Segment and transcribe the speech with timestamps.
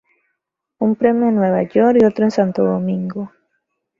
[0.79, 3.31] Un premio en Nueva York y otro en Santo Domingo.